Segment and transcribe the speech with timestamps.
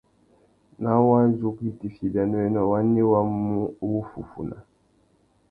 [0.83, 3.57] Ná wadjú kā itifiya ibianéwénô, wani wá mú
[3.91, 4.57] wuffúffuna?